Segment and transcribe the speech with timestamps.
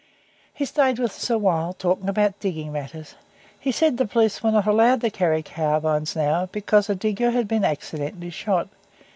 [0.51, 3.13] He stayed with us awhile, talking about digging matters.
[3.59, 7.47] He said the police were not allowed to carry carbines now, because a digger had
[7.47, 8.69] been accidentally shot.